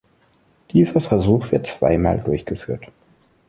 Dieser 0.73 0.99
Versuch 0.99 1.51
wird 1.51 1.67
zweimal 1.67 2.17
durchgeführt. 2.21 2.85